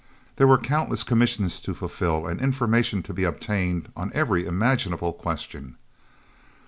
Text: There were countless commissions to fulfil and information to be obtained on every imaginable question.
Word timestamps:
There 0.37 0.47
were 0.47 0.57
countless 0.57 1.03
commissions 1.03 1.61
to 1.61 1.75
fulfil 1.75 2.25
and 2.25 2.41
information 2.41 3.03
to 3.03 3.13
be 3.13 3.23
obtained 3.23 3.91
on 3.95 4.11
every 4.15 4.47
imaginable 4.47 5.13
question. 5.13 5.75